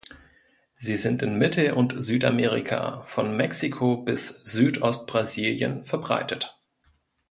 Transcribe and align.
Sie 0.73 0.95
sind 0.95 1.21
in 1.21 1.37
Mittel- 1.37 1.73
und 1.73 1.93
Südamerika, 2.03 3.03
von 3.03 3.37
Mexiko 3.37 3.97
bis 3.97 4.29
Südost-Brasilien, 4.45 5.85
verbreitet. 5.85 6.59